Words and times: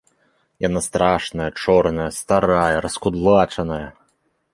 Яна 0.67 0.81
страшная, 0.85 1.49
чорная, 1.65 2.07
старая, 2.21 2.77
раскудлачаная. 2.87 3.83